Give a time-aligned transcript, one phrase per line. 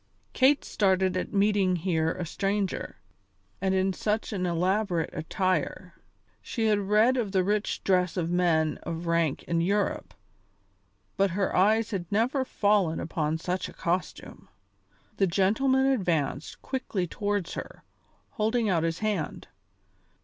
[0.33, 2.95] Kate started at meeting here a stranger,
[3.61, 5.93] and in such an elaborate attire.
[6.41, 10.15] She had read of the rich dress of men of rank in Europe,
[11.17, 14.49] but her eyes had never fallen upon such a costume.
[15.17, 17.83] The gentleman advanced quickly towards her,
[18.31, 19.49] holding out his hand.